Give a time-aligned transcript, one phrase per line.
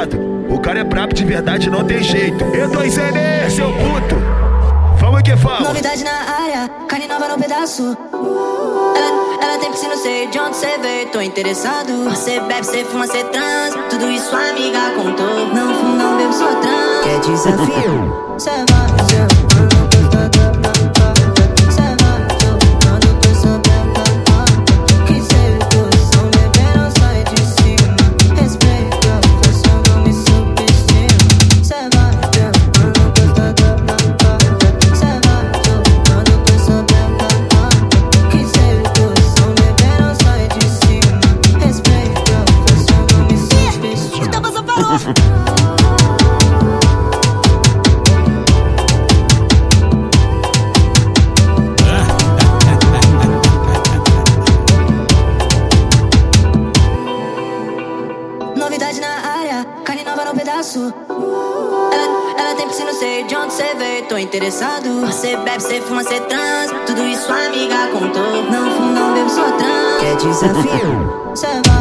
[0.00, 0.18] ligado?
[0.48, 2.44] O cara é brabo de verdade, não tem jeito.
[2.44, 4.16] Eu tô Zenê, seu puto.
[4.98, 5.68] Vamos que vamos.
[5.68, 7.96] Novidade na área, carne nova no pedaço.
[8.12, 12.14] Ela, ela tem piscina, sei de onde cê veio, tô interessado.
[12.16, 13.74] Cê bebe, cê fuma, cê trans.
[13.88, 15.54] Tudo isso a amiga contou.
[15.54, 17.04] Não fumo, não bebo, só trans.
[17.04, 18.34] Quer desafio?
[18.38, 18.89] Cê vai,
[44.90, 45.14] Novidade
[59.00, 60.92] na área, carne nova no pedaço.
[61.08, 65.12] Ela, ela tem piscina, sei de onde cê veio, tô interessado.
[65.12, 66.72] Cê bebe, cê fuma, cê trans.
[66.86, 68.42] Tudo isso a amiga contou.
[68.50, 70.00] Não fumo, não bebo, só trans.
[70.00, 71.30] Quer desafio?
[71.36, 71.79] Cê vai, vai.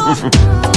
[0.00, 0.69] 哼哼。